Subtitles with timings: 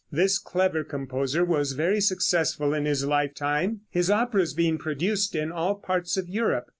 [0.11, 5.75] This clever composer was very successful in his lifetime, his operas being produced in all
[5.75, 6.69] parts of Europe.